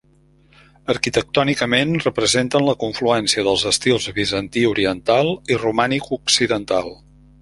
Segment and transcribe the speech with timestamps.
[0.93, 6.91] Arquitectònicament, representen la confluència dels estils bizantí oriental i romànic occidental.